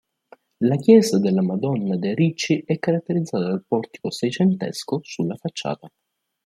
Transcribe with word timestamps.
La 0.61 0.77
chiesa 0.77 1.19
della 1.19 1.43
Madonna 1.43 1.95
de' 1.95 2.15
Ricci 2.15 2.63
è 2.65 2.79
caratterizzata 2.79 3.43
dal 3.43 3.63
portico 3.63 4.09
seicentesco 4.09 5.01
sulla 5.03 5.35
facciata. 5.35 5.87